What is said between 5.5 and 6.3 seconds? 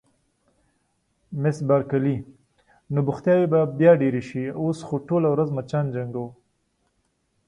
مچان جنګوو.